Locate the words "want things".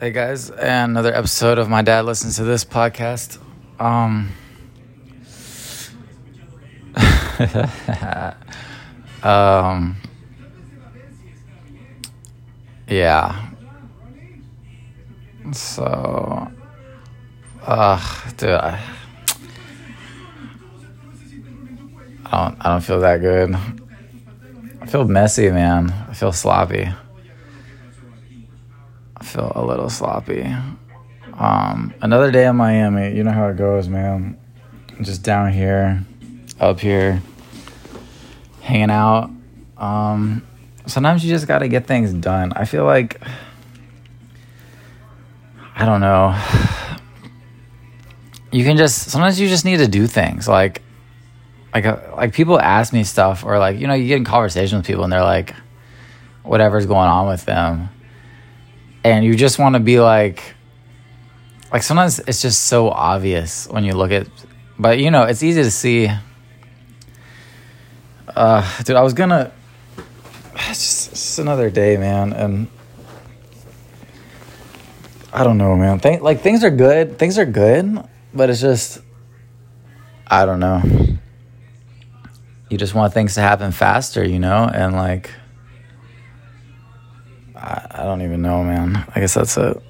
82.94-83.34